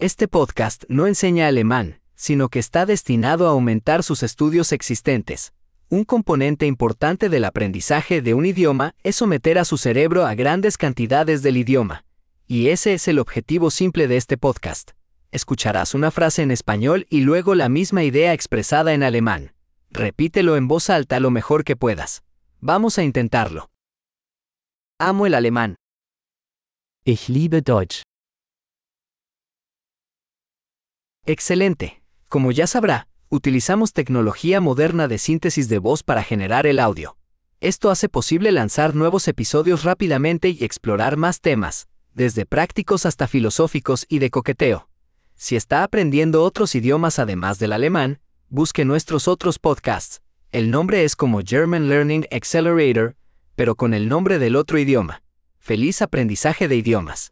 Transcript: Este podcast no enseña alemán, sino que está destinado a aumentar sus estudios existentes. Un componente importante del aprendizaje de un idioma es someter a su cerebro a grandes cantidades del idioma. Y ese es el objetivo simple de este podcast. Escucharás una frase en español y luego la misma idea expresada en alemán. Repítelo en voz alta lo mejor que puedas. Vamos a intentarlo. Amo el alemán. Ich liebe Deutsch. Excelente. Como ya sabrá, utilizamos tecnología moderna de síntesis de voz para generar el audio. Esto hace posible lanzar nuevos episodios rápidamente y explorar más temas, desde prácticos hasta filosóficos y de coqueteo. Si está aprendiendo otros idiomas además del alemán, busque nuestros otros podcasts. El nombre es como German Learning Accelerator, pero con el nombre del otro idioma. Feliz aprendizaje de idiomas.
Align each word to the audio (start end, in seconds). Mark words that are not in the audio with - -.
Este 0.00 0.28
podcast 0.28 0.84
no 0.86 1.08
enseña 1.08 1.48
alemán, 1.48 2.00
sino 2.14 2.50
que 2.50 2.60
está 2.60 2.86
destinado 2.86 3.48
a 3.48 3.50
aumentar 3.50 4.04
sus 4.04 4.22
estudios 4.22 4.70
existentes. 4.70 5.52
Un 5.88 6.04
componente 6.04 6.66
importante 6.66 7.28
del 7.28 7.44
aprendizaje 7.44 8.22
de 8.22 8.32
un 8.32 8.46
idioma 8.46 8.94
es 9.02 9.16
someter 9.16 9.58
a 9.58 9.64
su 9.64 9.76
cerebro 9.76 10.24
a 10.24 10.36
grandes 10.36 10.76
cantidades 10.76 11.42
del 11.42 11.56
idioma. 11.56 12.04
Y 12.46 12.68
ese 12.68 12.94
es 12.94 13.08
el 13.08 13.18
objetivo 13.18 13.72
simple 13.72 14.06
de 14.06 14.18
este 14.18 14.38
podcast. 14.38 14.92
Escucharás 15.32 15.94
una 15.94 16.12
frase 16.12 16.42
en 16.42 16.52
español 16.52 17.08
y 17.10 17.22
luego 17.22 17.56
la 17.56 17.68
misma 17.68 18.04
idea 18.04 18.32
expresada 18.32 18.94
en 18.94 19.02
alemán. 19.02 19.52
Repítelo 19.90 20.54
en 20.54 20.68
voz 20.68 20.90
alta 20.90 21.18
lo 21.18 21.32
mejor 21.32 21.64
que 21.64 21.74
puedas. 21.74 22.22
Vamos 22.60 22.98
a 22.98 23.02
intentarlo. 23.02 23.68
Amo 25.00 25.26
el 25.26 25.34
alemán. 25.34 25.74
Ich 27.04 27.28
liebe 27.28 27.62
Deutsch. 27.62 28.02
Excelente. 31.28 32.02
Como 32.30 32.52
ya 32.52 32.66
sabrá, 32.66 33.06
utilizamos 33.28 33.92
tecnología 33.92 34.62
moderna 34.62 35.08
de 35.08 35.18
síntesis 35.18 35.68
de 35.68 35.76
voz 35.76 36.02
para 36.02 36.22
generar 36.22 36.66
el 36.66 36.78
audio. 36.78 37.18
Esto 37.60 37.90
hace 37.90 38.08
posible 38.08 38.50
lanzar 38.50 38.94
nuevos 38.94 39.28
episodios 39.28 39.84
rápidamente 39.84 40.48
y 40.48 40.64
explorar 40.64 41.18
más 41.18 41.42
temas, 41.42 41.86
desde 42.14 42.46
prácticos 42.46 43.04
hasta 43.04 43.28
filosóficos 43.28 44.06
y 44.08 44.20
de 44.20 44.30
coqueteo. 44.30 44.88
Si 45.34 45.54
está 45.54 45.82
aprendiendo 45.82 46.42
otros 46.42 46.74
idiomas 46.74 47.18
además 47.18 47.58
del 47.58 47.74
alemán, 47.74 48.20
busque 48.48 48.86
nuestros 48.86 49.28
otros 49.28 49.58
podcasts. 49.58 50.22
El 50.50 50.70
nombre 50.70 51.04
es 51.04 51.14
como 51.14 51.42
German 51.44 51.90
Learning 51.90 52.24
Accelerator, 52.32 53.16
pero 53.54 53.74
con 53.74 53.92
el 53.92 54.08
nombre 54.08 54.38
del 54.38 54.56
otro 54.56 54.78
idioma. 54.78 55.22
Feliz 55.58 56.00
aprendizaje 56.00 56.68
de 56.68 56.76
idiomas. 56.76 57.26